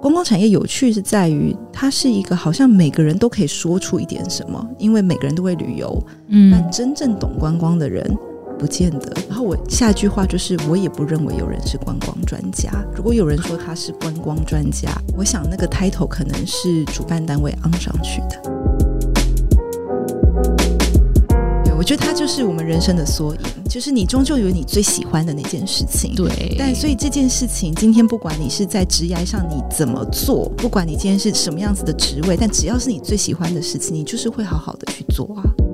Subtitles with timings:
[0.00, 8.10] 观光产业有趣是在于，它是一个好像每个人都可以说出一点什么，因为每个人都会旅游，嗯但真正懂观光的人
[8.58, 9.12] 不见得。
[9.28, 12.72] 然后我下一句话就是，我也不认为有人是观光专家。
[12.96, 18.59] 如果有人说他是观光专家，我想那个 title 可能是主办单位昂上去的。
[21.80, 26.14] 我觉得它就是我们人生的缩影，就是你终究有你最喜欢的那件事情。
[26.14, 35.69] 对，但所以这件事情，今天不管你是在职涯上你怎么做，不管你今天是什么样子的职位，但只要是你最喜欢的事情，你就是会好好的去做啊。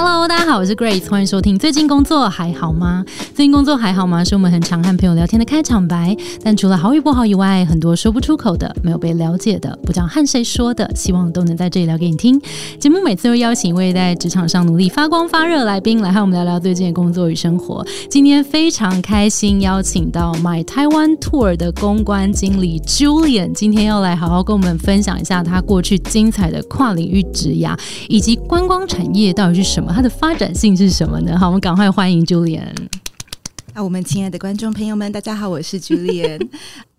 [0.00, 1.58] Hello，大家好，我是 Grace，欢迎收听。
[1.58, 3.04] 最近工作还好吗？
[3.34, 4.22] 最近工作还好吗？
[4.22, 6.16] 是我们很常和朋友聊天的开场白。
[6.40, 12.40] 但除了好与不好以外，很多说不出口的、没有被了解的、不知道和谁说的，希望都能在这里聊给你听。
[12.78, 17.84] 节目每次会邀请一位在职场上努力发光发热的来宾，来和我们聊聊最近的工作与生活。
[18.08, 27.76] 今天非常开心邀请到 My Taiwan Tour 的公关经理 Julian，今天要来好好跟我们分享一下他过去精彩的跨领域职涯，
[28.08, 31.38] 以及观光产业到底是什么，它的发展性是什么呢？
[31.38, 32.74] 好，我们赶快欢迎 Julian。
[33.74, 36.48] 啊，我们亲爱的观众朋友们，大家好，我是 Julian。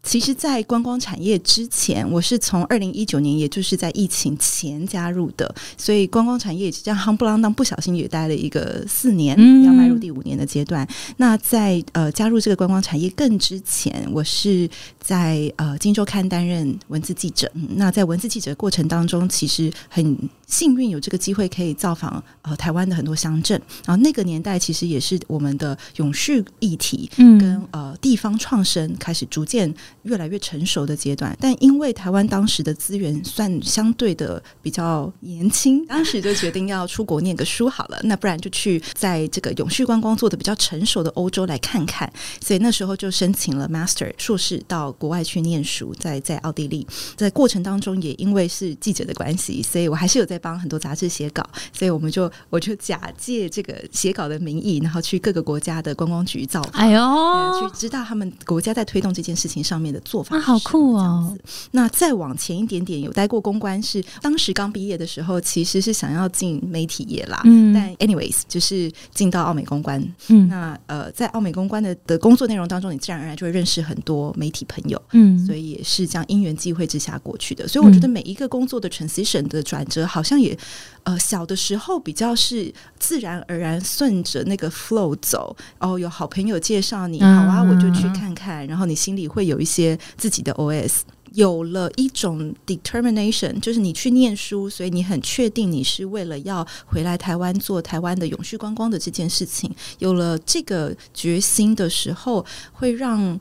[0.02, 10.88] 其实，在观光产业之前，我是从二零一九年，也就是在疫情前加入的，所以观光产业这样夯不啷当，不小心也待了一个四年，嗯要迈入第五年的阶段。
[11.18, 14.68] 那在呃加入这个观光产业更之前，我是
[15.02, 17.52] 在呃《金周刊》担任文字记者。
[17.54, 20.18] 嗯那在文字记者过程当中，其实很
[20.50, 23.62] 幸运有这个机会可以造访呃台湾的很多乡镇。
[23.86, 27.40] 然后那个年代其实也是我们的永续议题嗯。
[27.40, 42.12] 跟呃地方创生开始逐渐越来越成熟的阶段，但因为台湾当时的资源算相对的比较年轻，当时就决定要出国念个书好了，那不然就去在这个永续观光做的比较成熟的欧洲来看看，
[42.42, 56.82] 所以那时候就申请了 master 硕士到国外去念书，在在奥地利，在过程当中也因为是记者的关系，所以我还是有在帮很多杂志写稿，所以我们就我就假借这个写稿的名义，然后去各个国家的观光局造访。
[56.82, 61.38] 哎呦，呃去知道他们国家在推动这件事情上面的做法好酷哦！
[61.72, 67.42] 那再往前一点点，有待过公关是当时刚毕业的时候，其实是想要进媒体业啦。
[67.46, 70.02] 嗯但 anyways，就是进到奥美公关。
[70.30, 75.02] 嗯那呃，在奥美公关的的工作内容当中，你自然而然就会认识很多媒体朋友。
[75.12, 80.56] 嗯所以也是这样因缘际会之下过去的，所以我觉得每一个工作的 transition 的转折，好像也
[81.04, 91.00] 呃小的时候比较是自然而然顺着那个 flow 走，哦，有好朋友介绍你，好啊，嗯我就去看看，然后你心里会有一些自己的 OS。
[91.34, 99.72] 有了一种 determination，就是你去念书，所以你很确定你是为了要回来台湾做台湾的永续观光的这件事情。
[100.00, 103.40] 有了这个决心的时候，会让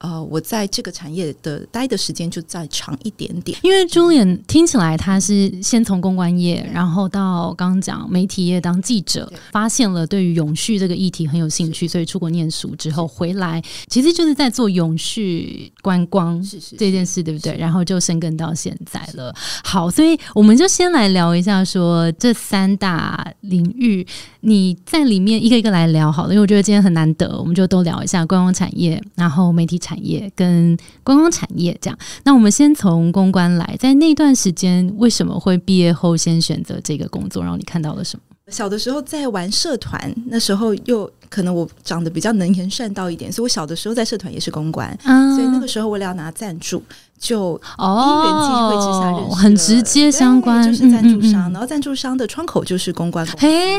[0.00, 3.58] 呃我在这个产业的待的时间就再长一点点。
[3.62, 16.42] 因为 Julian 听起来他是先从公关业，然后到刚刚讲媒体业当记者，发现了对于永续这个议题很有兴趣，所以出国念书之后回来，其实就是在做永续观光
[16.76, 17.56] 这件事，对不对？
[17.56, 19.34] 然后就深耕到现在了。
[19.62, 24.06] 好，所以我们就先来聊一下说这三大领域，
[24.40, 31.98] 你在里面一个一个来聊好了，因为我觉得今天很难得，我们就都聊一下观光产业，然后媒体产业跟观光产业这样。
[32.24, 37.42] 那我们先从公关来，在那段时间为什么会毕业后先选择这个工作？
[37.42, 38.22] 然后你看到了什么？
[38.48, 46.82] 小的时候在玩社团，那时候又可能我长得比较能言善道一点，所以我小的时候在社团也是公关，啊所以那个时候为了要拿赞助，
[47.20, 53.78] 就哦，因缘际会之下认识了很直接相关，就是赞助商，嗯嗯嗯然后赞助商的窗口就是公关公司，嘿，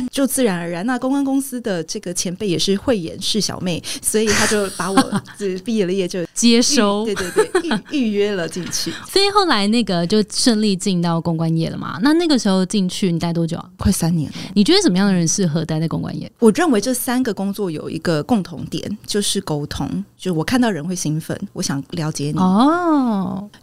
[0.10, 7.50] 就自然而然，那公关公司的这个前辈也是慧眼是小妹，所以他就把我这毕业了业就 接收对对对
[7.90, 11.98] 预预约了进去，所以后来那个就顺利进到公关业了嘛？
[12.02, 13.68] 那那个时候进去你待多久啊？
[13.78, 14.36] 快三年了。
[14.54, 16.30] 你觉得什么样的人适合待在公关业？
[16.38, 20.04] 我认为这三个工作有一个共同点，就是沟通。
[20.16, 22.38] 就我看到人会兴奋，我想了解你。
[22.38, 22.75] 哦，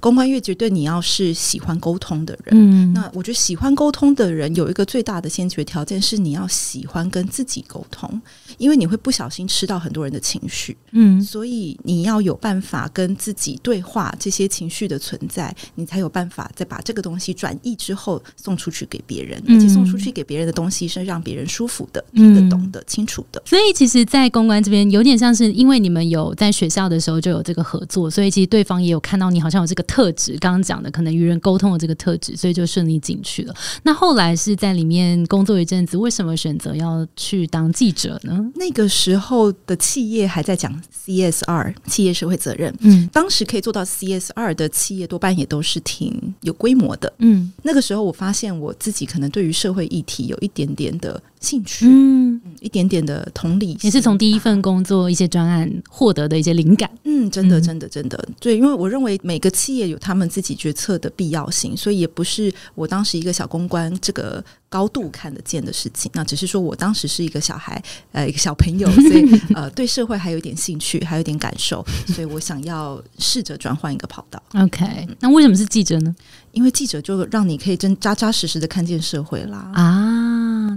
[0.01, 2.53] 公关越绝对你要是喜欢沟通的人。
[2.53, 8.21] 嗯，那我觉得喜欢沟通的人有一个最大的先决条件是你要喜欢跟自己沟通，
[8.57, 23.39] 因为你会不小心吃到很多人的情绪，嗯所以你要有办法跟自己对话这些情绪的存在，你才有办法再把这个东西转译之后送出去给别人，嗯而且送出去给别别人的东西是让别人舒服的、听得懂的、清楚的。
[23.45, 33.53] 所以，其实，在公关这边有点像是，因为你们有在学校的时候就有这个合作，所以其实对方也有看到你好像有这个特质，刚刚讲的可能与人沟通的这个特质，所以就顺利进去了。
[33.83, 38.51] 那后来是在里面工作一阵子，为什么选择要去当记者呢？
[38.55, 40.73] 那个时候的企业还在讲
[41.05, 42.73] CSR，企业社会责任。
[42.79, 47.11] 嗯当时可以做到 CSR 的企业，多半也都是挺有规模的。
[47.19, 56.89] 嗯那个时候，我发现我自己可能对于社会议题有一点点的兴趣，嗯，嗯一点点的同理心，也是从第一份工作一些专案获得的一些灵感。
[57.03, 66.09] 嗯，真的，嗯真的，真的，对，因为我认为每个企业有他们自己决策的必要性，所以也不是我当时一个小公关这个高度看得见的事情。
[66.15, 67.81] 那只是说我当时是一个小孩，
[68.13, 74.41] 呃，一个小朋友， 所以呃，对社会还有一点兴趣，还有一点感受，所以我想要试着转换一个跑道。
[74.53, 76.15] OK，那为什么是记者呢？
[76.53, 79.71] 因为记者就让你可以真扎扎实实的看见社会啦。
[79.73, 80.12] 啊，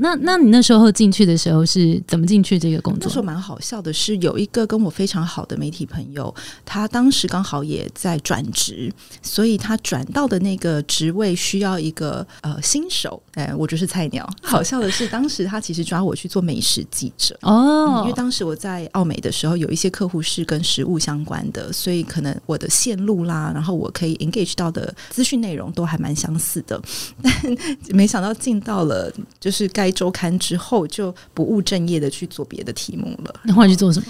[0.06, 3.03] 那那你那时候进去的时候是怎么进去这个工作？
[3.03, 6.32] 那时候蛮好笑的是，有一个跟我非常好的媒体朋友，
[6.64, 14.25] 他当时刚好也在转职，所以他转到的那个职位需要一个呃新手，哎，我就是菜鸟。
[14.41, 17.37] 好笑的是，当时他其实抓我去做美食记者。
[17.43, 26.81] 嗯哦，因为当时我在澳美的时候，有一些客户是跟食物相关的，所以可能我的线路啦，然后我可以 engage 到的资讯内容都还蛮相似的。
[27.20, 27.32] 但
[27.91, 33.40] 没想到进到了就是该周刊之后，就不务正业的去做别的题目了。
[33.44, 34.06] 那后来去做什么？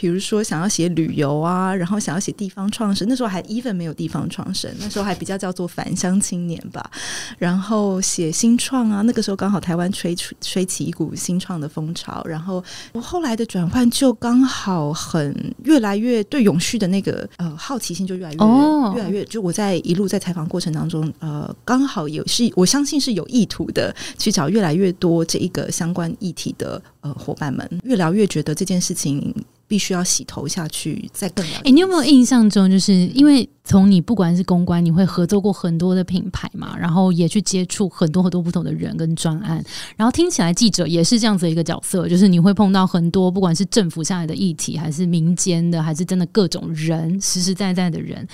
[0.00, 6.88] 比如说想要写旅游啊，然后想要写地方创生，那时候还 even 没有地方创生，那时候还比较叫做返乡青年吧。
[7.36, 12.62] 然后写新创啊，那个时候刚好台湾吹吹起一股新创的风潮，然后
[12.92, 15.34] 我后来的转换就刚好很
[15.64, 29.34] 越来越对永续的那个呃好奇心就越来越、哦越来越，就我在一路在采访过程当中，呃，刚好有是我相信是有意图的去找越来越多这一个相关议题的呃伙伴们，越聊越觉得这件事情。
[29.68, 31.60] 必须要洗头下去，再更了解。
[31.64, 39.62] 哎、你有没有印象中，就是因为从你不管是公关，你会合作过很多的品牌嘛，然后也去接触很多很多不同的人跟专案，
[39.94, 48.26] 然后听起来记者也是这样子一个角色，就是你会碰到很多不管是政府下来的议题，还是民间的，还是真的各种人实实在在的人，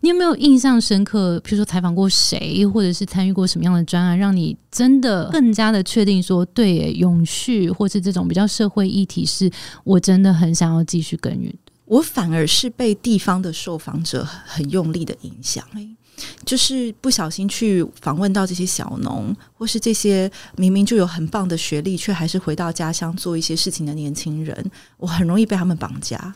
[0.00, 1.38] 你有没有印象深刻？
[1.44, 9.50] 比如说采访过谁，或者是参与过什么样的专案，让你真的更加的确定说，对，永续或是这种比较社会议题，是
[9.84, 11.52] 我真的很想要继续耕耘。
[11.86, 15.64] 我反而是被地方的受访者很用力的影响，
[16.44, 26.32] 就是不小心去访问到这些小农，或是这些明明就有很棒的学历，却还是回到家乡做一些事情的年轻人，我很容易被他们绑架。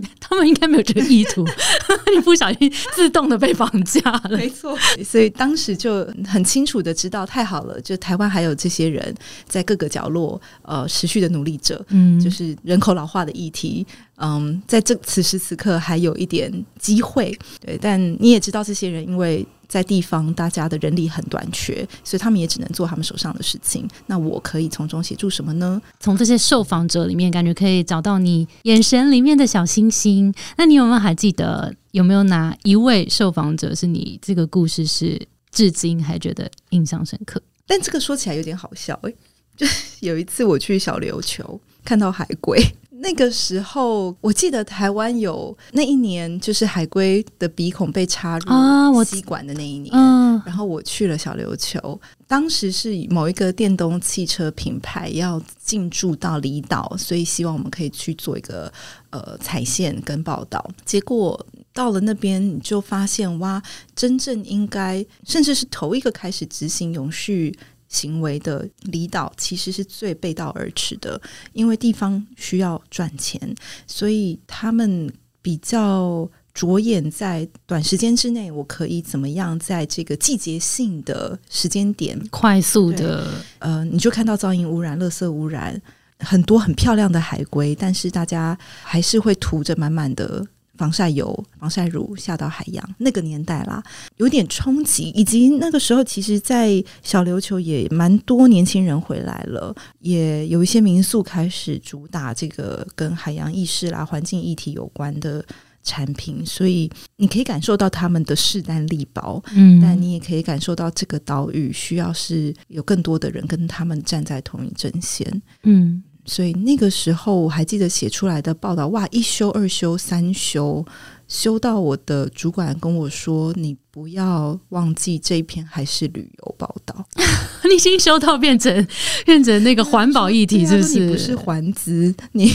[0.20, 1.44] 他们应该没有这个意图，
[2.14, 4.00] 你不小心自动的被绑架
[4.30, 4.36] 了。
[4.36, 9.14] 没错，所以当时就很清楚的知道，太好了，就台湾还有这些人
[9.46, 11.84] 在各个角落，呃，持续的努力着。
[11.88, 13.86] 嗯就是人口老化的议题，
[14.16, 23.88] 嗯，在这此时此刻还有一点机会，对，但你也知道，这些人因为在地方大家的人力很短缺，所以他们也只能做他们手上的事情。
[24.04, 25.80] 那我可以从中协助什么呢？
[25.98, 30.30] 从这些受访者里面，感觉可以找到你眼神里面的小星星。
[30.58, 35.18] 那你有没有还记得有没有哪一位受访者是你这个故事是
[35.50, 37.40] 至今还觉得印象深刻？
[37.66, 39.16] 但这个说起来有点好笑诶、
[39.56, 42.62] 就是有一次我去小琉球看到海龟。
[43.02, 49.92] 那个时候，我记得台湾有那一年，就是海龟的鼻孔被插啊我入吸管的那一年。
[49.92, 58.72] 嗯然后我去了小琉球，当时是某一个电动汽车品牌要进驻到离岛，所以希望我们可以去做一个
[59.10, 60.68] 呃踩线跟报道。
[60.84, 63.62] 结果到了那边，你就发现哇，
[63.94, 67.56] 真正应该甚至是头一个开始执行永续。
[67.92, 71.20] 行为的离岛其实是最背道而驰的，
[71.52, 73.54] 因为地方需要赚钱，
[73.86, 85.80] 所以他们比较着眼在短时间之内，我可以怎么样在这个季节性的时间点，快速的呃，你就看到噪音污染、垃圾污染，
[86.18, 90.46] 很多很漂亮的海龟，但是大家还是会涂着满满的。
[90.76, 93.82] 防晒油、防晒乳下到海洋，那个年代啦，
[94.16, 105.44] 有点冲击，以及那个时候，其实，在小琉球也蛮多年轻人回来了，也有一些民宿开始主打这个跟海洋意识啦、环境议题有关的
[105.82, 109.80] 产品，所以你可以感受到他们的势单力薄，嗯。
[109.80, 115.42] 但你也可以感受到这个岛屿需要是有更多的人跟他们站在同一阵线。
[115.64, 120.84] 嗯所以那个时候我还记得写出来的报道，哇，一修、二修、三修。
[121.28, 127.02] 修到我的主管跟我说：“你不要忘记这一篇还是旅游报道。
[127.64, 128.86] 你已经修到变成
[129.24, 130.98] 变成那个环保议题，是不是？
[130.98, 132.52] 你不是环资，你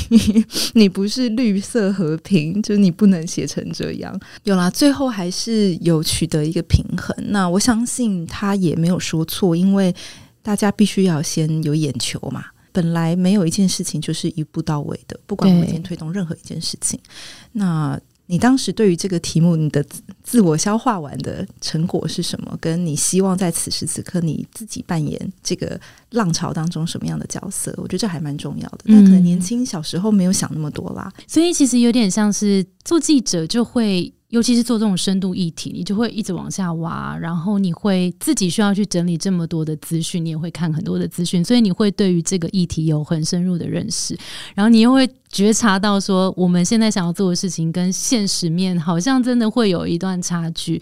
[0.74, 4.16] 你不是绿色和平，就是你不能写成这样。
[4.44, 7.16] 有啦，最后还是有取得一个平衡。
[7.30, 9.92] 那我相信他也没有说错，因为
[10.44, 12.46] 大家必须要先有眼球嘛。
[12.77, 17.00] 本来没有一件事情就是一步到位的，不管我们今天推动任何一件事情，
[17.53, 18.00] 那。
[18.29, 19.81] 你当时对于这个题目，你的
[20.22, 22.57] 自我消化完的成果是什么？
[22.60, 25.79] 跟你希望在此时此刻你自己扮演这个
[26.10, 27.74] 浪潮当中什么样的角色？
[27.77, 28.79] 我觉得这还蛮重要的。
[28.88, 34.13] 但可能年轻小时候没有想那么多啦，所以其实有点像是做记者就会。
[34.29, 44.17] 尤其是做这种深度议题，你就会一直往下挖，然后你会自己需要去整理这么多的资讯，你也会看很多的资讯，所以你会对于这个议题有很深入的认识，
[44.53, 50.81] 然后你又会觉察到说，我们现在想要做的事情跟现实面好像真的会有一段差距，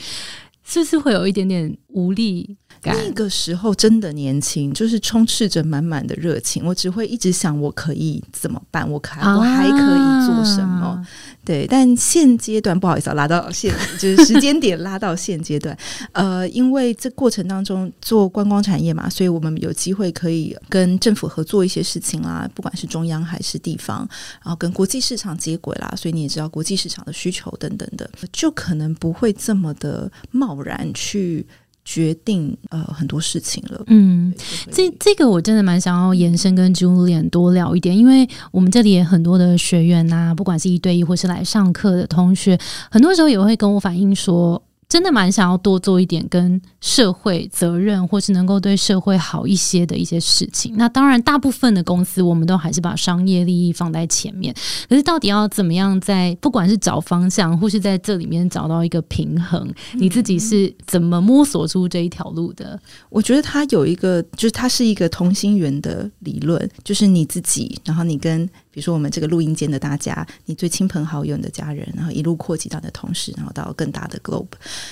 [0.63, 2.57] 是不是会有一点点无力？
[2.83, 6.63] 那个时候真的年轻，就是充斥着满满的热情。
[6.63, 8.87] 我只会一直想，我可以怎么办？
[8.87, 11.03] 我可我还可以做什么？
[11.43, 11.65] 对。
[11.65, 15.75] 但现阶段不好意思，啊拉到现就是时间点拉到现阶段。
[16.11, 24.07] 呃，因为这过程当中做观光产业嘛，所以我们有机会可以跟政府合作一些事情啦，不管是中央还是地方，
[24.43, 25.91] 然后跟国际市场接轨啦。
[25.97, 31.47] 所以你也知道国际市场的需求等等的，就可能不会这么的贸然去。
[31.85, 34.33] 决定呃很多事情了，嗯，
[34.71, 44.61] 这这个我真的蛮想要延伸跟 Julian 多聊一点，因为我们这里也很多的学员呐，不管是一对一或是来上课的同学，很多时候也会跟我反映说。
[44.95, 50.73] 真的蛮想要多做一点跟社会责任，或是能够对社会好一些的一些事情。
[50.77, 54.55] 那当然，大部分的公司我们都还是把商业利益放在前面。
[54.87, 62.79] 可是，到底要怎么样在不管是找方向，或是在这里面找到一个平衡，你自己是怎么摸索出这一条路的？
[63.09, 68.49] 我觉得它有一个，就是它是一个同心圆的理论，就是你自己，然后你跟。
[68.75, 74.49] 比如说，我们这个录音间的大家，你最亲朋好友、你的家人，然后一路扩及到你的同事，然后到更大的 globe。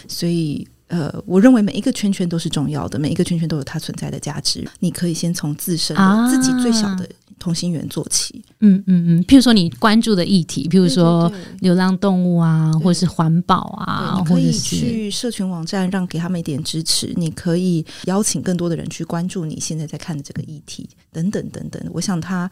[0.08, 4.66] 所以，呃，我认为每一个圈圈都是重要的，每一个圈圈都有它存在的价值。
[4.80, 7.06] 你可以先从自身的自己最小的
[7.38, 8.42] 同心圆做起。
[8.62, 17.12] 嗯嗯嗯，譬如说你关注的议题，譬如说流浪动物啊，或者是环保啊，可以去社群网站让给他们一点支持。
[17.18, 21.86] 你可以邀请更多的人去关注你现在在看的这个议题，等等等等。
[21.92, 22.50] 我想他。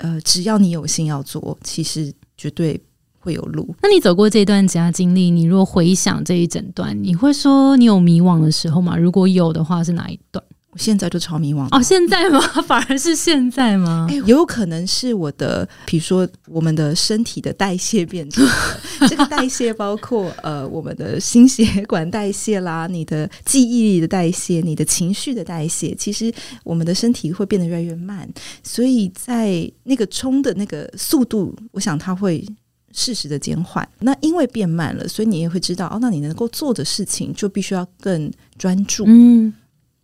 [0.00, 2.80] 呃，只要你有心要做，其实绝对
[3.18, 3.74] 会有路。
[3.82, 8.96] 那你走过这段家经历，你若回想这一整段，你会说你有迷惘的时候吗？
[8.96, 10.42] 如果有的话，是哪一段？
[10.72, 12.40] 我现在就超迷惘哦，现在吗？
[12.62, 14.08] 反而是现在吗？
[14.24, 18.46] 有可能是我的，比如说我们的身体的代谢变成
[19.08, 28.28] 这个代谢，包括呃我们的心血管代谢啦，你的记忆力的代谢，你的情绪的代谢，其实我们的身体会变得越来越慢，
[28.62, 32.46] 所以在那个冲的那个速度，我想它会
[32.92, 33.88] 适时的减缓。
[33.98, 39.02] 那因为变慢了，所以你也会知道哦，那你能够做的事情就必须要更专注。
[39.08, 39.52] 嗯。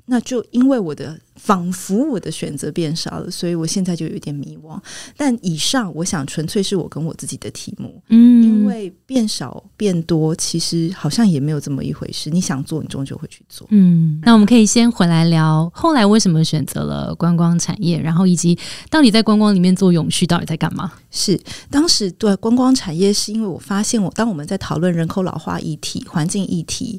[0.07, 4.81] 那就因为我的仿佛我的选择变少了，所以我现在就有点迷惘。
[5.17, 12.31] 但以上我想纯粹是我跟我自己的题目，嗯，因为变少变多，其实好像也没有这么一回事。
[12.31, 13.67] 你想做，你终究会去做。
[13.71, 18.57] 嗯，那我们可以先回来聊，后来为什么选择了观光产业，然后以及
[18.89, 20.93] 到底在观光里面做永续到底在干嘛？
[21.11, 21.37] 是
[21.69, 26.99] 当时对观光产业，是因为我发现我当我们在讨论人口老化议题、环境议题。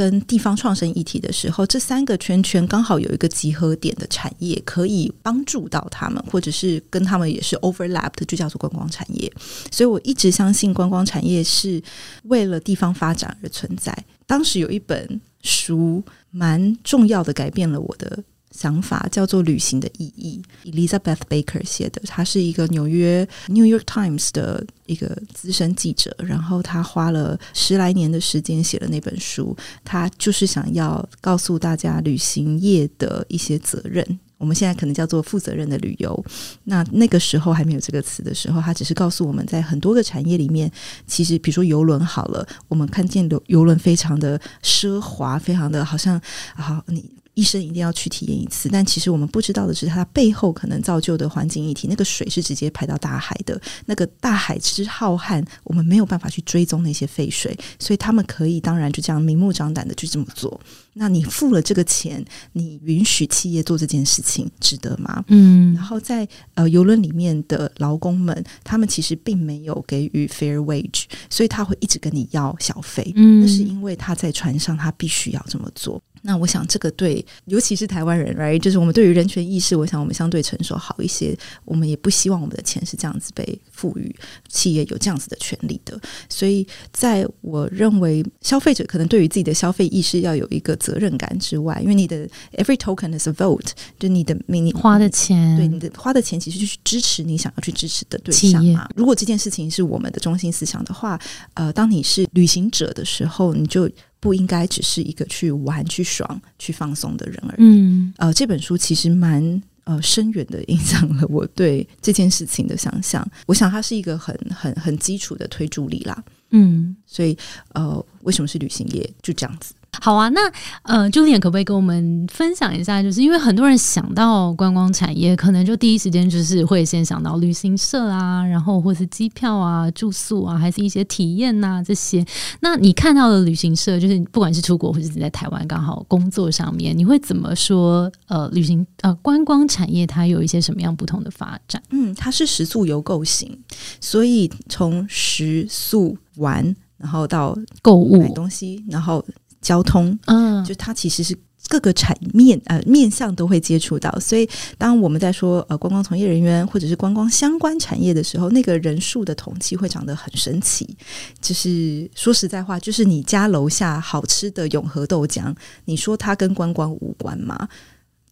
[0.00, 9.30] 跟地方创生议题的时候，这三个圈圈刚好有一个集合点的产业，可以帮助到他们，或者是跟他们也是 overlap 的，就叫做观光产业。
[9.70, 11.82] 所以我一直相信观光产业是
[12.22, 13.94] 为了地方发展而存在。
[14.26, 18.24] 当时有一本书蛮重要的，改变了我的。
[18.50, 34.18] 想法叫做旅行的意义，Elizabeth Baker 写的，他是一个纽约 New York Times 的一个资深记者，然后他花了十来年的时间写了那本书，他就是想要告诉大家旅行业的一些责任。
[34.36, 36.24] 我们现在可能叫做负责任的旅游，
[36.64, 40.70] 那那个时候还没有这个词的时候，他只是告诉我们在很多个产业里面，
[41.06, 46.20] 其实比如说游轮好了，我们看见游游轮非常的奢华，非常的好像
[46.56, 47.04] 好你。
[47.40, 48.68] 一生一定要去体验一次。
[48.68, 60.60] 但其实我们不知道的是，它背后可能造就的环境议题，那个水是直接排到大海的，那个大海之浩瀚，我们没有办法去追踪那些废水，所以他们可以当然就这样明目张胆的去这么做。
[60.92, 65.24] 那你付了这个钱，你允许企业做这件事情，值得吗？
[65.28, 73.12] 嗯然后在呃游轮里面的劳工们，他们其实并没有给予 fair wage，所以他会一直跟你要小费。
[73.16, 76.02] 嗯那是因为他在船上，他必须要这么做。
[76.22, 81.36] 那我想，这个对，尤其是台湾人，right，就是我们对于人权意识，我想我们相对成熟好一些。
[81.64, 84.14] 我们也不希望我们的钱是这样子被赋予
[84.48, 85.98] 企业有这样子的权利的。
[86.28, 98.88] 所以，在我认为，消费者可能对于自己的消费意识要有一个责任感之外，因为你的 every token is a vote，就你的你花的钱，对你的花的钱，其实就是支持你想要去支持的对象嘛。
[98.94, 101.18] 如果这件事情是我们的中心思想的话，
[101.54, 103.88] 呃，当你是旅行者的时候，你就
[104.20, 107.58] 不应该只是一个去玩、去爽、去放松的人而已。
[107.58, 109.60] 嗯呃，这本书其实蛮。
[109.84, 113.26] 呃，深远的影响了我对这件事情的想象。
[113.46, 116.22] 我想它是一个很、很、很基础的推助力啦。
[116.50, 117.36] 嗯，所以，
[117.72, 119.10] 呃，为什么是旅行业？
[119.20, 119.72] 就这样子。
[119.98, 120.40] 好啊，那
[120.82, 123.02] 呃，，Julian 可不可以跟我们分享一下？
[123.02, 132.24] 就是因为很多人想到观光产业，可能就第一时间就是会先想到旅行社啊，然后或是机票啊、住宿啊，还是一些体验呐、这些。
[132.60, 138.10] 那你看到的旅行社，就是不管是出国或者是在台湾刚好工作上面，你会怎么说？
[138.28, 141.82] 呃，旅行呃观光产业它有一些什么样不同的发展？
[141.90, 143.58] 嗯，它是食宿游购型，
[144.00, 149.24] 所以从食宿玩，然后到购物买物，东西，然后
[149.60, 151.36] 交通，嗯，就它其实是
[151.68, 154.10] 各个产面呃面向都会接触到。
[154.18, 154.48] 所以
[154.78, 160.96] 当我们在说呃观光从业人员或者是观光相关产业的时候，那个人数的统计会长得很神奇。
[161.40, 167.68] 就是说实在话，就是你家楼下好吃的永和豆浆，你说它跟观光无关吗？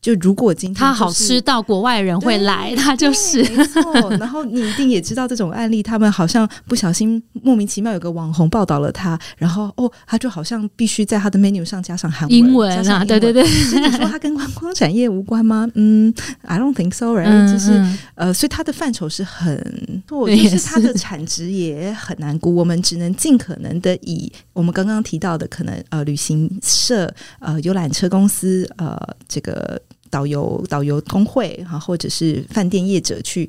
[0.00, 4.10] 就如果今天它好就是吃到国外人会来，他就是对没错。
[4.16, 15.68] 然后你一定也知道这种案例，他们好像不小心莫名其妙有个网红报道了他，然后哦，他就好像必须在他的 menu 上加上韩文、英文啊，加上英对对对，所以你说他跟观光产业无关吗？
[15.74, 16.12] 嗯
[16.42, 19.56] ，I don't think so，right？、嗯就是嗯呃，所以它的范畴是很，
[20.08, 22.54] 或对也就是它的产值也很难估。
[22.54, 28.96] 我们只能尽可能的以我们刚刚提到的，可能呃旅行社、呃游览车公司、呃
[29.28, 33.48] 这个导游导游工会哈，或者是饭店业者去。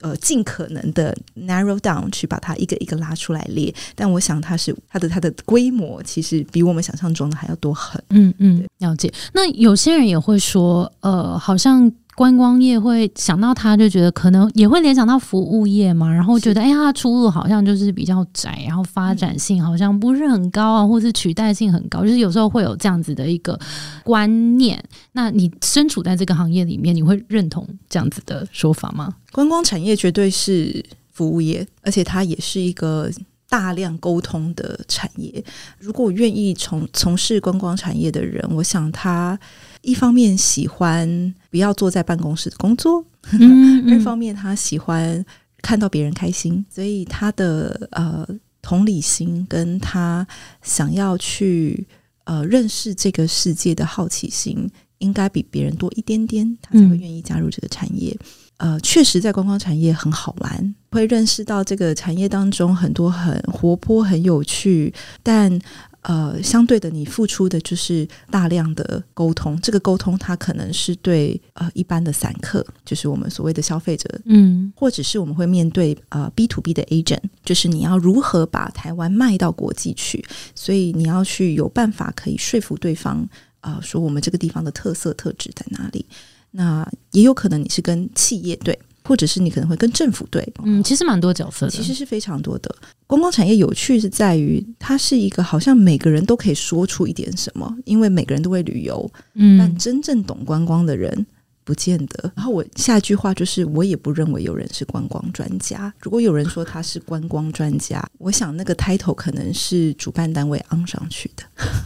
[0.00, 8.00] 呃，尽可能的 narrow down 去把它一个一个拉出来列，但我想它是它的它的规模其实比我们想象中的还要多很。
[8.10, 9.12] 嗯嗯，了解。
[9.32, 23.56] 那有些人也会说，呃，好像观光业会想到它，就觉得可能也会联想到服务业嘛，然后觉得，哎呀，它出路好像就是比较窄，然后发展性好像不是很高啊，或是取代性很高，就是有时候会有这样子的一个
[24.02, 24.82] 观念。
[25.12, 29.14] 那你身处在这个行业里面，你会认同这样子的说法吗？
[29.30, 33.08] 观光产业绝对是服务业，而且它也是一个
[33.48, 35.44] 大量沟通的产业。
[35.78, 39.38] 如果愿意从从事观光产业的人，我想他
[39.82, 45.24] 一方面喜欢不要坐在办公室工作，嗯二方面他喜欢
[45.62, 48.26] 看到别人开心，所以他的呃
[48.60, 50.26] 同理心跟他
[50.62, 51.86] 想要去
[52.24, 58.16] 呃认识这个世界的好奇心，应该比别人多一点点，他才会嗯愿意加入这个产业。
[58.58, 65.56] 呃，确实，在观光产业很好玩，会认识到这个产业当中很多很活泼、很有趣，但
[66.02, 69.60] 呃，相对的，你付出的就是大量的沟通。
[69.60, 83.28] 这个沟通，它可能是对呃一般的散客，就是我们所谓的消费者，嗯或者是我们会面对呃 B to B 的 agent，就是你要如何把台湾卖到国际去，所以你要去有办法可以说服对方，
[83.60, 86.06] 呃，说我们这个地方的特色特质在哪里。
[86.50, 88.78] 那也有可能你是跟企业对，
[89.08, 92.72] 或者是你可能会跟政府对，嗯，其实蛮多角色的，其实是非常多的。
[93.06, 101.26] 观光产业有趣是在于，它是一个好像每个人都可以说出一点什么，因为每个人都会旅游，嗯但嗯真正懂观光的人
[101.64, 102.30] 不见得。
[102.36, 105.90] 然后我下一句话就是，我也不认为有人是观光专家。
[106.00, 111.42] 如果有人说他是观光专家， 我想那个 title 可能是主办单位昂上去的。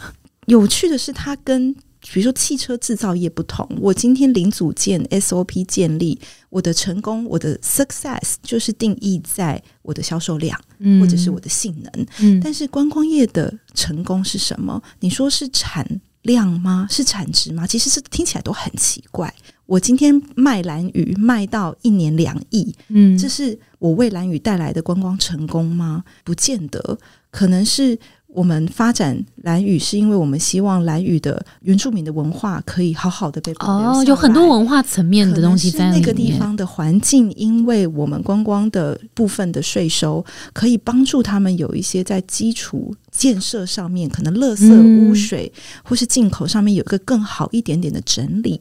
[0.46, 1.72] 有趣的是，他跟
[2.12, 3.68] 比如说汽车制造业不同。
[3.80, 6.18] 我今天零组件 SOP 建立，
[6.50, 12.06] 我的成功，我的 success 就是定义在我的销售量嗯或者是我的性能。
[12.20, 14.82] 嗯但是观光业的成功是什么？
[15.00, 15.86] 你说是产
[16.22, 16.86] 量吗？
[16.90, 17.66] 是产值吗？
[17.66, 19.32] 其实是听起来都很奇怪。
[19.66, 26.04] 我今天卖蓝鱼卖到一年两亿，嗯这是我为蓝鱼带来的观光成功吗？
[26.24, 26.98] 不见得，
[27.30, 27.98] 可能是
[28.34, 36.32] 我们发展蓝屿，是因为我们希望蓝屿的原住民的文化可以好好的被保留哦，有很多文化层面的东西在那个地。
[36.32, 45.52] 方的环境，因为我们观光的部分的税收，可以帮助他们有一些在基础建设上面，可能垃圾、嗯污水
[45.84, 48.60] 或是进口上面有一个更好一点点的整理。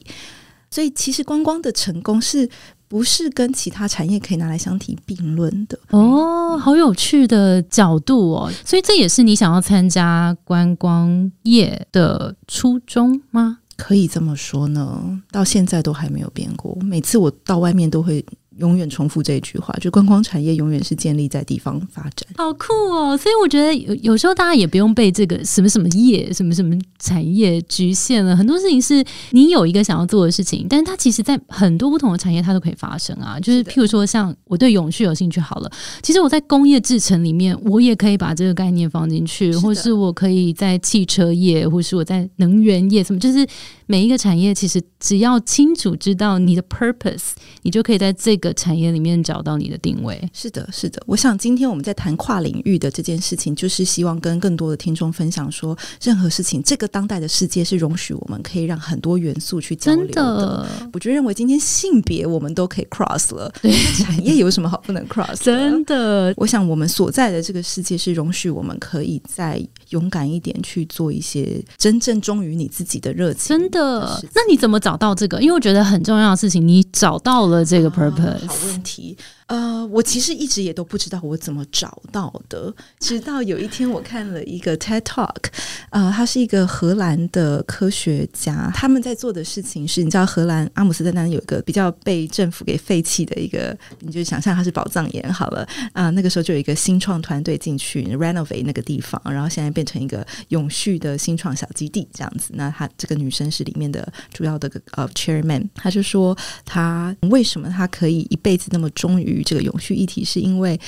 [0.69, 2.47] 所以，其实观光的成功是
[2.91, 5.79] 不是跟其他产业可以拿来相提并论的？
[5.91, 8.51] 哦，好有趣的角度哦！
[8.65, 13.59] 所以这也是你想要参加观光业的初衷吗？
[13.77, 16.77] 可以这么说呢，到现在都还没有变过。
[16.81, 18.23] 每次我到外面都会
[18.57, 22.27] 永远重复这句话，就观光产业永远是建立在地方发展。
[22.35, 23.17] 好酷哦！
[23.17, 28.35] 所以我觉得有有时候大家也不用被这个什么什么业、什么什么产业局限了。
[28.35, 33.39] 很多事情是你有一个想要做的事情，但是它其实在很多不同的产业它都可以发生啊。
[33.39, 35.71] 就是譬如说，像我对永续有兴趣，好了，
[36.03, 43.47] 其实我在工业制成里面，我也可以把这个概念放进去，是或是我可以在汽车业，或是我在能源业，什么就是
[43.85, 50.21] 每一个产业，其实只要清楚知道你的 purpose，你就可以在这个产业里面找到你的定位。
[50.33, 51.01] 是的，是的。
[51.05, 65.27] 我想今天我们在谈跨领域的这件事情，就是希望跟更多的听众分享说，任何事情，这个当代的世界是容许我们可以让很多元素去交流真的，我就认为今天性别我们都可以 cross 了，对产业有什么好不能 cross？
[65.29, 73.49] 的真的，我想我们所在的这个世界是容许我们可以再勇敢一点去做一些真正忠于你自己的热情。
[73.57, 74.21] 真的。
[74.33, 75.39] 那你怎么找到这个？
[75.41, 78.30] 因为我觉得很重要的事情，你找到了这个啊 purpose。
[78.47, 79.17] 好问题。
[79.51, 85.43] 呃，我其实一直也都不知道我怎么找到的，直到有一天我看了一个 TED Talk，
[85.89, 95.67] 呃，他是一个荷兰的科学家，他们在做的事情是，你知道荷兰阿姆斯特丹有一个比较被政府给废弃的一个，你就想象它是宝藏岩好了。
[95.91, 102.51] 啊、那个时候就有一个新创团队进去 renovate 那个地方，然后现在变成一个永续的新创小基地这样子。
[102.53, 106.33] 那他这个女生是里面的主要的呃 chairman，她就说
[106.63, 110.79] 她为什么她可以一辈子那么忠于这个永续议题，是因为。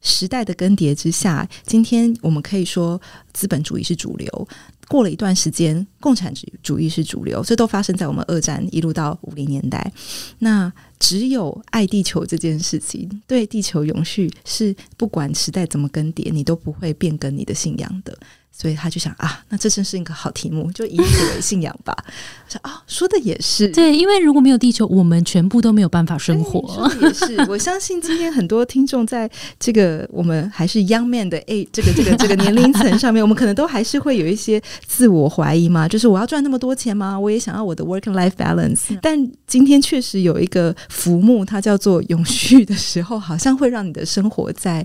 [0.00, 2.98] 时代的更迭之下，今天我们可以说
[3.32, 4.48] 资本主义是主流。
[4.86, 6.32] 过了一段时间，共产
[6.62, 9.92] 主义是主流，这都发生在我们二战一路到五零年代。
[10.38, 18.16] 那只有爱地球这件事情，对地球永续是不管时代怎么更迭，你都不会变更你的信仰的。
[18.60, 21.96] 所以他就想啊，那这真是一个好题目，就以此为信仰吧。
[22.44, 26.60] 我说啊，说的也是，对，因为如果没有地球，我们全部都没有办法生哎活。
[26.74, 37.16] 说的也是，我相信今天很多听众在这个我们还是 young man 的诶这个这个这个年龄层上面，我们可能都还是会有一些自我怀疑嘛，就是我要赚那么多钱吗？
[37.18, 38.98] 我也想要我的 work and life balance。
[39.00, 44.84] 但今天确实有一个浮木，它叫做永续的时候，好像会让你的生活在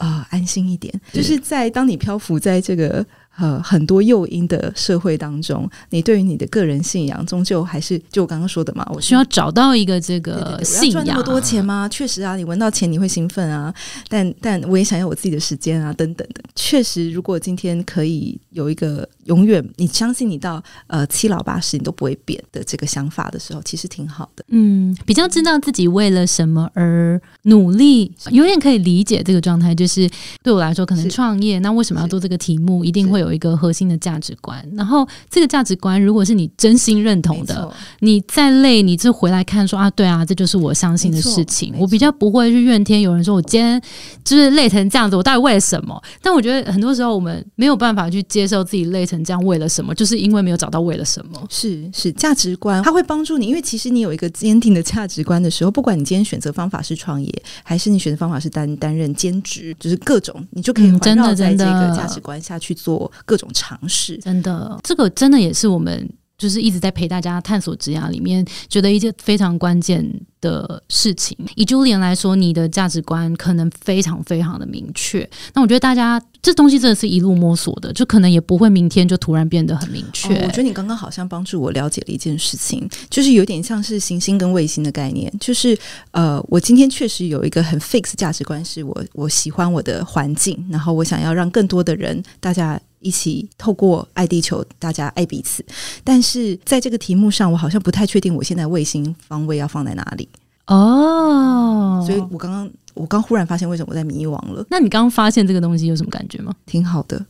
[0.00, 3.06] 呃安心一点，就是在当你漂浮在这个。
[3.40, 11.00] 呃，很多诱因的社会当中，你对于你的个人信仰，终究还是就我刚刚说的嘛，我需要找到一个这对对对我个信仰。
[11.00, 11.88] 要赚那么多钱吗？
[11.88, 13.74] 确实啊，你闻到钱你会兴奋啊，
[14.08, 16.42] 但但我也想要我自己的时间啊，等等的。
[16.54, 24.44] 确实，如果今天可以有一个永远你相信你到呃七老八十你都不会变的这个想法的时候，其实挺好的。
[24.48, 29.74] 嗯，比较知道自己为了什么而努力，有点可以理解这个状态。
[29.74, 30.10] 就是
[30.42, 32.84] 对我来说，可能创业，那为什么要做这个题目？
[32.84, 34.64] 一定会有一个核心的价值观。
[34.76, 43.80] 然后这个价值观，如果是你真心认同的，你再累，你就回来看说啊，对啊，这就是我相信的事情我比较不会去怨天尤人，说我今天
[44.24, 46.00] 就是累成这样子，我到底为了什么？
[46.22, 51.40] 但我觉得很多时候我们没有办法去接受自己累成这样为了什么，就是因为没有找到为了什么。
[51.48, 64.16] 是是价值观，它会帮助你，因为其实你有一个坚定的价值观的时候，不管你今天选择方法是创业，还是你选择方法是担担任兼职，就是各种，你就可以真的绕在这个价值观下去做各种尝试。
[64.18, 70.02] 真的，这个真的也是我们就是一直在陪大家探索职涯里面，觉得一件非常关键
[70.40, 71.36] 的事情。
[71.54, 75.28] 以 Julian 来说，你的价值观可能非常非常的明确。
[75.52, 80.34] 那我觉得大家这东西真的是一路摸索的，就可能也不会明天就突然变得很明确。
[80.34, 85.30] 哦，我觉得你刚刚好像帮助我了解了一件事情，就是有点像是行星跟卫星的概念。
[85.38, 85.78] 就是
[86.12, 92.80] 呃，我今天确实有一个很 fix 价值观，是我我喜欢我的环境，然后我想要让更多的人大家。
[93.00, 95.64] 一起透过爱地球，大家爱彼此。
[96.04, 100.28] 但是在这个题目上，我好像不太确定我现在卫星方位要放在哪里。
[100.66, 104.64] 哦，所以我刚刚我刚忽然发现，为什么我在迷惘了？
[104.70, 106.54] 那你刚刚发现这个东西有什么感觉吗？
[106.64, 107.26] 挺好的，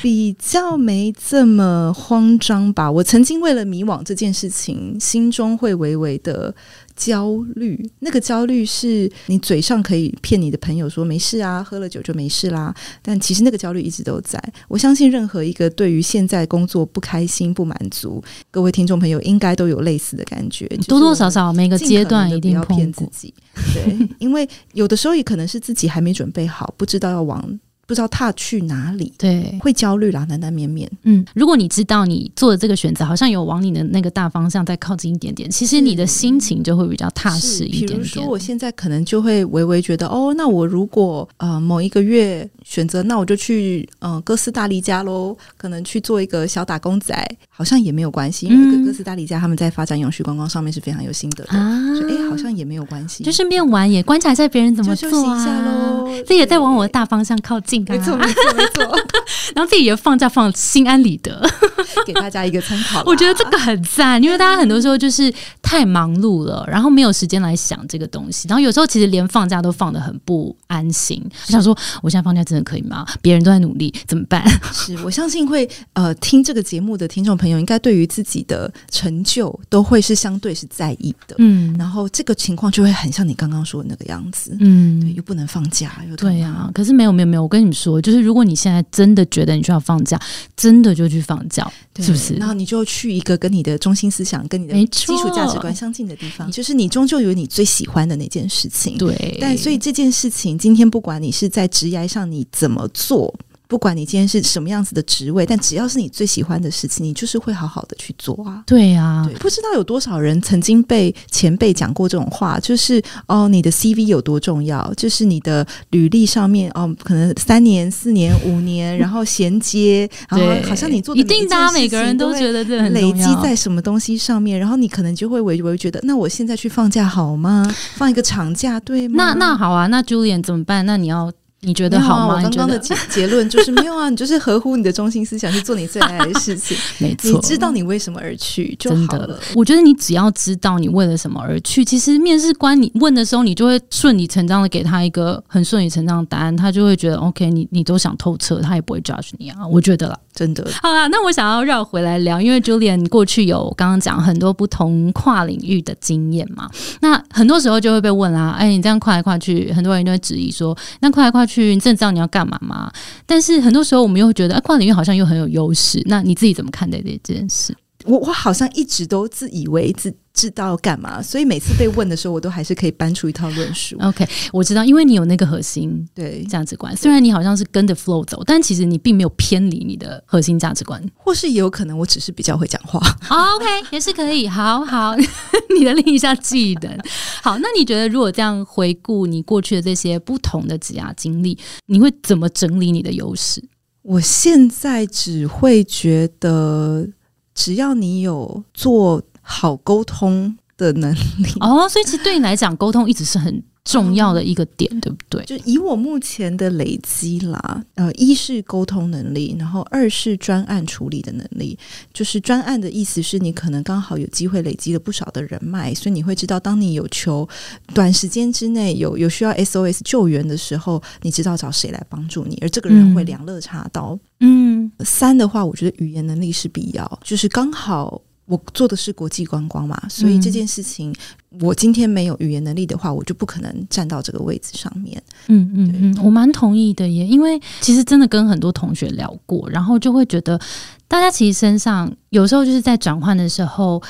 [0.00, 2.88] 比较没这么慌张吧。
[2.88, 6.54] 我曾经为了迷惘这件事情，心中会微微的
[6.96, 14.42] 焦虑，那个焦虑是你嘴上可以骗你的朋友说没事啊，喝了酒就没事啦，但其实那个焦虑一直都在。
[14.66, 23.32] 我相信任何一个对于现在工作不开心、不满足，各位听众朋友应该都有类似的感觉，多多少少每个阶段一定要骗自己，
[23.74, 27.60] 对，因为有的时候也可能是自己还没准备好，不知道要往。
[27.86, 30.90] 不知道他去哪里，对，会焦虑啦，难难免免。
[31.04, 38.00] 嗯，如果你知道你做的这个选择好像有往你的那个大方向再靠近一点点，其实你的心情就会比较踏实一点点。
[38.00, 47.14] 比如说，我现在可能就会微微觉得，哦，那我如果呃某一个月选择，那我就去呃哥斯达黎加喽，可能去做一个小打工仔，
[47.48, 51.52] 好像也没有关系，因为哥斯达黎加他们在发展永续观光上面是非常有心得的，
[52.00, 57.75] 所以哎，好像也没有关系，就顺便玩，也观察一下别人怎么做啊，这也在往我的大方向靠近。
[57.88, 58.98] 没错，没错，没错。
[59.54, 61.40] 然后自己也放假放心安理得，
[62.06, 63.02] 给大家一个参考。
[63.06, 68.48] 我觉得这个很赞，因为大家很多时候就是太忙碌了，然后没有时间来想这个东西。
[68.48, 73.06] 然后有时候其实连放假都放的很不安心，就想说我现在放假真的可以吗？
[73.22, 74.42] 别人都在努力，怎么办？
[74.72, 81.36] 是我相信会呃听这个节目的听众朋友，应该对于自己的成就都会是相对是在意的。
[81.38, 84.56] 嗯，然后这个情况就会很像你刚刚说的那个样子。
[84.60, 86.70] 嗯，对，又不能放假，又对呀。
[86.74, 87.65] 可是没有没有没有，我跟你。
[87.66, 90.20] 你说，就是如果你现在真的觉得你需要放假，
[90.56, 92.34] 真的就去放假，是不是？
[92.34, 98.96] 然后你就去一个跟你的中心思想、跟你的基础价值观相近的地方，就是你终究有你最喜欢的那件事情。
[98.96, 103.34] 对，但所以这件事情，今天不管你是在职业上你怎么做。
[103.68, 108.62] 不管你今天是什么样子的职位，但只要是你最喜欢的事情，你就是会好好的去做啊。
[108.66, 127.68] 对呀，不知道有多少人曾经被前辈讲过这种话，就是哦，你的 CV 有多重要，就是你的履历上面哦，可能三年、四年、五年，然后衔接，然后好像你做的一定大家每个人都觉得这很累积在什么东西上面，然后你可能就会微微觉得，那我现在去放假好吗？
[127.94, 129.14] 放一个长假对吗？
[129.16, 130.86] 那那好啊，那 Julian 怎么办？
[130.86, 131.32] 那你要。
[131.62, 132.36] 你觉得好吗？
[132.36, 136.76] 我刚刚的结 结论就是没有啊，你就是合乎你的中心思想去做你最爱的事情。
[136.98, 139.38] 没错，你知道你为什么而去就好了。
[139.54, 149.66] 我觉得你只要知道你为了什么而去，其实面试官你问的时候，你就会顺理成章的给他一个很顺理成章的答案，他就会觉得 OK，你你都想透彻，他也不会 judge 你啊。
[149.66, 150.64] 我觉得啦，真的。
[150.82, 156.68] 好啦，那我想要绕回来聊，因为 Julian 过去有刚刚讲很多不同跨领域的经验嘛，
[157.00, 162.92] 那很多时候就会被问啦，哎，你这样跨来跨去，很多人就会质疑说，那跨来跨去，你真的知道你要干嘛吗？
[163.24, 166.02] 但是很多时候我们又会觉得，啊，跨领域好像又很有优势。
[166.06, 167.74] 那你自己怎么看待这件事？
[168.06, 170.14] 我我好像一直都自以为自。
[170.36, 171.22] 知道干嘛？
[171.22, 173.96] 所以每次被问的时候，我都还是可以搬出一套论述。
[174.02, 176.94] OK，我知道，因为你有那个核心对价值观。
[176.94, 181.02] 虽然你好像是跟着 flow 走，但其实你并没有偏离你的核心价值观。
[181.14, 183.00] 或是也有可能，我只是比较会讲话。
[183.30, 184.46] OK，也是可以。
[184.46, 185.16] 好好，
[185.74, 186.98] 你的另一项技能。
[187.42, 193.64] 好，那你觉得如果这样回顾你过去的这些不同的职涯经历，你会怎么整理你的优势？
[194.02, 197.08] 我现在只会觉得，
[197.56, 199.20] 只要你有做。
[199.48, 205.44] 好沟通的能力哦，所以其实对你来讲，沟通一直是很重要的一个点，对不对？
[205.44, 211.78] 就以我目前的累积啦，呃，一是沟通能力，然后二是专案处理的能力。
[212.12, 217.48] 就是专案的意思是你可能刚好有机会累积了不少的人脉，所以你会知道，当你有求
[217.94, 224.18] 短时间之内有有需要 SOS 救援的时候，你知道找谁来帮助你，而这个人会两肋插刀。
[224.40, 228.20] 嗯，三的话，我觉得语言能力是必要，就是刚好。
[228.46, 231.12] 我做的是国际观光嘛，所以这件事情，
[231.60, 235.20] 我今天没有语言能力的话，我就不可能站到这个位置上面。
[235.48, 240.60] 嗯嗯嗯，我蛮同意的耶，因为其实真的跟很多同学聊过，然后就会觉得，
[241.08, 244.00] 大家其实身上有时候就是在转换的时候，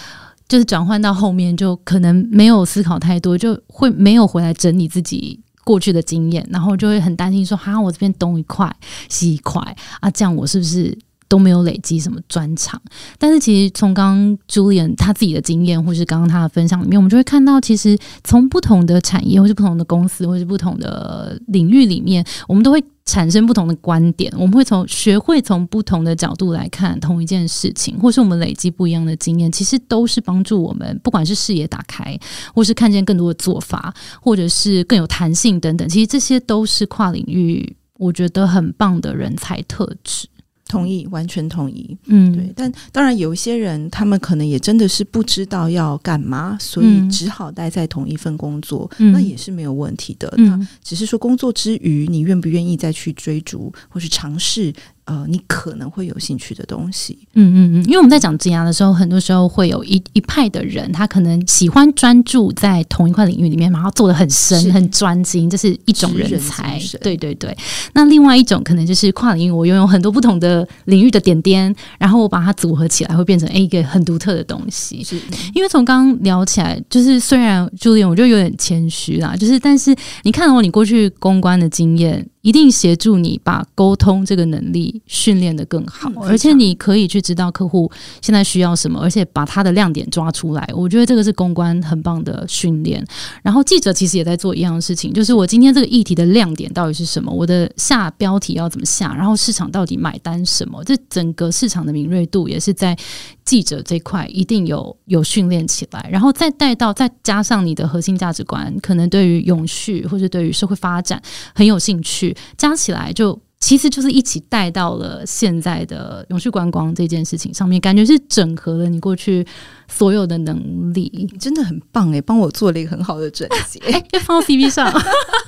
[0.47, 8.71] 就是转换到后面就可能没有思考太多，就会没有回来整理自己过去的经验，然后就会很担心说，哈，我这边东一块
[9.09, 9.63] 西一块
[10.01, 10.99] 啊，这样我是不是？
[11.29, 12.81] 都没有累积什么专长，
[13.19, 24.33] 但是其实从刚刚 Julian 他自己的经验，或是刚刚他的分享里面，我们就会看到，其实从不同的产业，或是不同的公司，或是不同的领域里面，我们都会产生不同的观点。
[24.37, 32.17] 我们会从学会从不同的角度来看同一件事情，或是我们累积不一样的经验，其实都是帮助我们，不管是视野打开，
[32.55, 35.89] 或是看见更多的做法，或者是更有弹性等等。
[35.89, 40.29] 其实这些都是跨领域我觉得很棒的人才特质。
[40.69, 41.97] 同意，完全同意。
[42.07, 50.33] 嗯，对，但当然有一些人，他们可能也真的是不知道要干嘛，所以只好待在同一份工作，那也是没有问题的。
[50.37, 54.73] 那只是说工作之余，你愿不愿意再去追逐或是尝试
[55.07, 57.19] 呃你可能会有兴趣的东西。
[57.35, 66.81] 嗯嗯嗯，因为我们在讲职涯的时候，很多时候会有一一派的人，他可能喜欢专注在同一块领域里面，然后做的很深、很专精，这是一种人人才。
[67.01, 67.57] 对对对。
[67.95, 75.03] 那另外一种可能就是跨领域，我拥有很多不同的领域的点点，然后我把它组合起来，会变成诶一个很独特的东西。
[75.03, 75.17] 是
[75.55, 90.69] 因为从刚刚聊起来，就是虽然朱莉，我就有点谦虚啦，就是但是你看到你过去公关的经验，一定协助你把沟通这个能力训练的更好，嗯而且你可以去知道客户现在需要什么，而且把他的亮点抓出来。
[90.75, 93.05] 我觉得这个是公关很棒的训练。
[93.43, 102.97] 然后记者其实也在做一样的事情，就是我今天这个议题的亮点到底是什么，我的下标题要怎么下，然后市场到底买单什么，这整个市场的敏锐度也是在
[103.45, 111.21] 记者这块一定有有训练起来，然后再带到再加上你的核心价值观，可能对于永续或者对于社会发展
[111.55, 113.39] 很有兴趣，加起来就。
[113.67, 119.45] 其实就是一起带到了现在的永续观光这件事情上面，感觉是整合了你过去
[119.89, 123.81] 所有的能力，真的很棒哎，帮我做了一个很好的整结。
[123.91, 124.89] 哎，要放到 CV 上。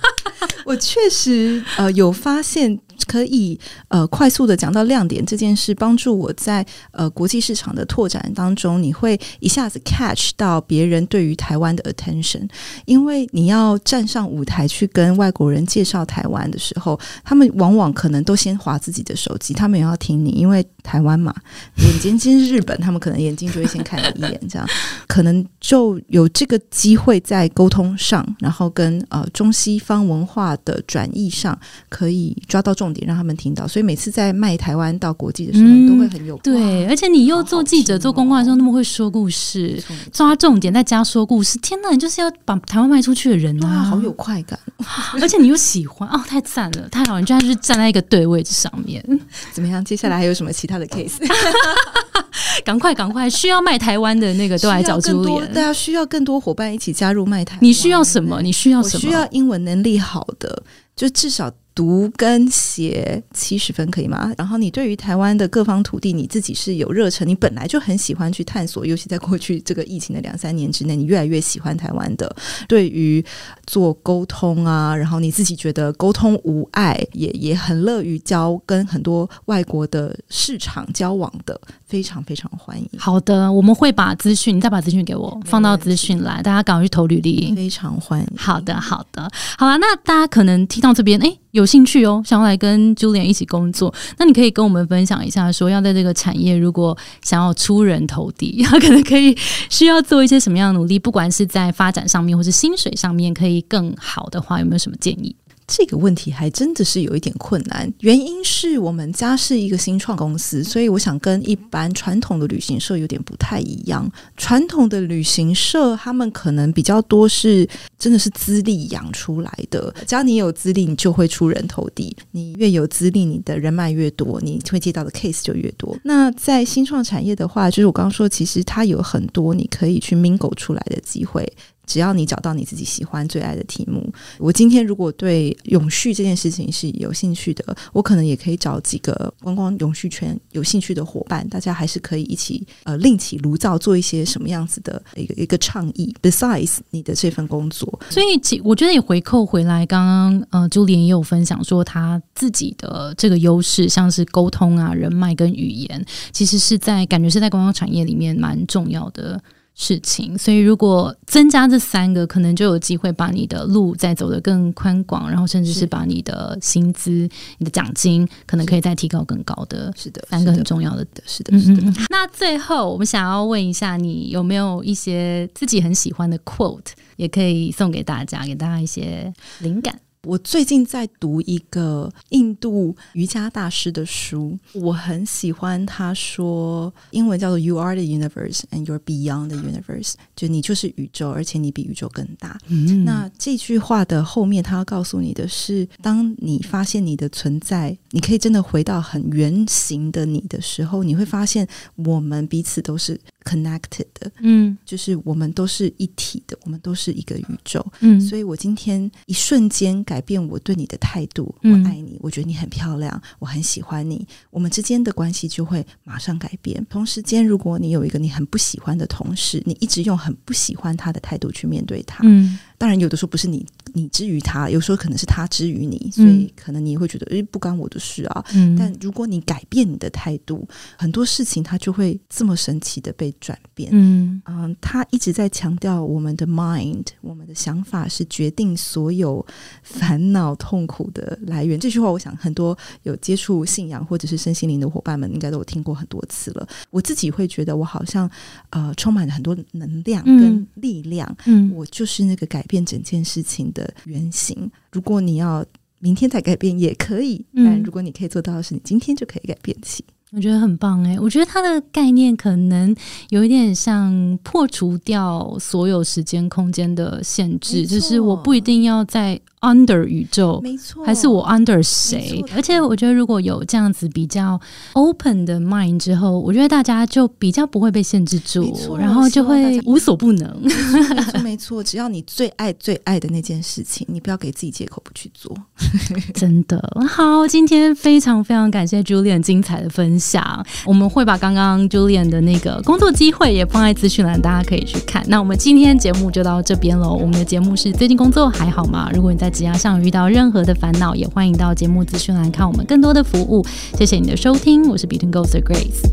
[0.66, 3.58] 我确实呃有发现可以
[3.88, 12.48] 呃快速的讲到亮点这件事，帮助我在呃国际市场的拓展当中，你会一下子 catch 到别人对于台湾的 attention，
[12.84, 21.34] 因为你要站上舞台去跟外国人介绍台湾的时候，他们往往可能都先划自己的手机，他们也要听你，因为台湾嘛，
[21.76, 24.66] 眼睛今日本，他们可能眼睛就会先看你一眼，这样
[25.06, 31.56] 可能就有这个机会在沟通上，然后跟呃中西方文化的转译上
[31.90, 33.68] 可以抓到重点，让他们听到。
[33.68, 43.82] 所以每次在卖台湾到国际的时候，嗯都会很有对，而且你又做好好记者、做公关的时候哦那么会说故事抓重点再加说故事，天哪，你就是要把台湾卖出去的人哇，啊！
[43.82, 44.58] 好有快感！
[45.20, 49.04] 而且你又喜欢哦，太赞了，太好，你居然就是站在一个对位置上面，
[49.52, 49.84] 怎么样？
[49.84, 51.16] 接下来还有什么其他的 case？
[52.64, 55.52] 赶快赶快，需要卖台湾的那个都来找更多，朱莲。
[55.52, 57.58] 对啊，需要更多伙伴一起加入卖台。
[57.60, 58.40] 你需要什么？
[58.42, 58.98] 你需要什么？
[58.98, 60.62] 我需要英文能力好的，
[60.96, 64.32] 就至少读跟写七十分可以吗？
[64.36, 72.34] 然后你对于台湾的各方土地，你自己是有热忱，你本来就很喜欢去探索，尤其在过去这个疫情的两三年之内，你越来越喜欢台湾的。
[72.66, 73.24] 对于
[73.64, 82.90] 做沟通啊，然后你自己觉得沟通无碍，也也很乐于交跟很多外国的市场交往的，非常非常欢迎。
[82.98, 87.54] 好的，我们会把资讯，你再把资讯给我放到资讯栏，大家赶快去投履历。
[87.54, 88.26] 非常欢迎。
[88.36, 99.36] 好的，好的，好了，那大家可能听到这边，哎，有兴趣哦，想要来跟 Julian 一起工作，那你可以跟我们分享一下，说要在这个产业，如果想要出人头地， 可能可以
[99.70, 105.34] 需要做一些什么样的努力，不管是在发展上面，或是薪水上面，可以更好的话，有没有什么建议？
[105.68, 114.10] 这个问题还真的是有一点困难，原因是我们家是一个新创公司，所以我想跟一般传统的旅行社有点不太一样。
[114.38, 122.16] 传统的旅行社他们可能比较多是真的是资历养出来的，只要你有资历，你就会出人头地。
[122.30, 125.94] 你越有资历，你的人脉越多，你会接到的 case 就越多。
[126.02, 131.46] 那在新创产业的话，就是我刚刚说，其实它有很多你可以去 mingle 出来的机会。
[131.88, 146.14] 只要你找到你自己喜欢、最爱的题目，我今天如果对永续这件事情是有兴趣的，我可能也可以找几个观光永续圈有兴趣的伙伴，大家还是可以一起呃另起炉灶，做一些什么样子的一个一个倡议。
[146.20, 159.40] Besides 你的这份工作，所以其我觉得也回扣回来，刚刚呃，朱莲也有分享说，他自己的这个优势，像是沟通啊、人脉跟语言，其实是在感觉是在观光产业里面蛮重要的。
[159.80, 167.10] 事情，所以如果增加这三个，可能就有机会把你的路再走得更宽广，然后甚至是是把你的薪资、
[167.58, 171.80] 你的奖金，可能可以再提高更高的是的，三个很重要的是的，是的。
[171.80, 172.06] 嗯嗯嗯。
[172.10, 179.96] 那最后，我们想要问一下，你有没有一些自己很喜欢的 quote，也可以送给大家，给大家一些灵感。
[180.28, 192.60] 我最近在读一个印度瑜伽大师的书，我很喜欢他说，英文叫做 “You are the universe and you're beyond the universe”，就你就是宇宙，而且你比宇宙更大。
[192.66, 201.66] 嗯那这句话的后面，他要告诉你的是，当你发现你的存在，你可以真的回到很原型的你的时候，你会发现
[201.96, 207.84] 我们彼此都是 connected 的，嗯就是我们都是一体的，我们都是一个宇宙。
[208.00, 216.84] 嗯，所以我今天一瞬间改变我对你的态度，嗯我爱你，我觉得你很漂亮，我很喜欢你，我们之间的关系就会马上改变。
[216.88, 228.44] 同时间，如果你有一个你很不喜欢的同事，你一直用很不喜欢他的态度去面对他，嗯当然有的时候不是你你之于他，有时候可能是他之于你，所以可能你也会觉得诶不关我的事啊。
[228.54, 233.90] 嗯但如果你改变你的态度，很多事情它就会这么神奇的被转变。
[233.92, 239.44] 嗯嗯，他一直在强调我们的 mind，我们的想法是决定所有
[239.82, 241.80] 烦恼痛苦的来源。
[241.80, 246.66] 这句话，我想很多有接触信仰或者是身心灵的伙伴们，应该都有听过很多次了。
[246.90, 248.30] 我自己会觉得，我好像
[248.70, 254.70] 呃充满了很多能量嗯跟力量，嗯我就是那个改变整件事情的原型。
[254.92, 255.66] 如果你要
[255.98, 260.04] 明天再改变也可以，嗯但如果你可以做到的是，你今天就可以改变起。
[260.30, 262.94] 我觉得很棒哎，我觉得它的概念可能
[263.30, 270.60] 有一点像破除掉所有时间空间的限制，就是我不一定要在 under 宇宙。
[270.62, 272.44] 没错，还是我 under 谁？
[272.54, 274.60] 而且我觉得，如果有这样子比较
[274.92, 280.60] open 的 mind 之后，我觉得大家就比较不会被限制住，然后就会无所不能。
[280.62, 285.54] 没错没错，只要你最爱最爱的那件事情，你不要给自己借口不去做。
[286.34, 290.64] 真的好，今天非常非常感谢 Julian 精彩的分享。
[290.84, 295.24] 我们会把刚刚 Julian 的那个工作机会也放在资讯栏，大家可以去看。
[295.28, 297.14] 那我们今天节目就到这边喽。
[297.14, 299.10] 我们的节目是最近工作还好吗？
[299.14, 303.64] 如果你在职涯上遇到任何的烦恼，也欢迎到节目资讯栏看我们更多的服务。
[303.96, 306.06] 谢谢你的收听，我是 Between Goals 的 Grace。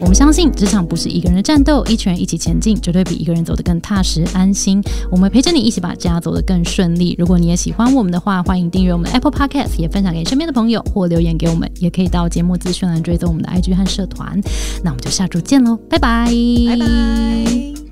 [0.00, 4.82] 我们相信职场不是一个人的战斗，一群人一起前进，绝对比一个人走得更踏实安心。
[5.10, 7.14] 我们陪着你一起把家走得更顺利。
[7.18, 14.40] 如果你也喜欢我们的话，欢迎订阅我们的 Apple Podcast，也分享给身边的朋友或留言给我们，也可以到节目资讯栏追踪我们的 IG 和社团。
[14.82, 16.24] 那我们就下周见喽，拜拜，
[16.70, 17.89] 拜拜。